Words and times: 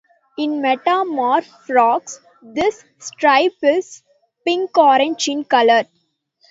In 0.35 0.63
metamorph 0.63 1.45
frogs, 1.67 2.21
this 2.41 2.83
stripe 2.97 3.57
is 3.63 4.01
pink-orange 4.43 5.27
in 5.27 5.43
colour. 5.45 5.83